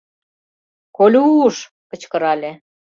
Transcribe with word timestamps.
—Колю-юш!— 0.97 1.55
кычкырале. 1.89 2.51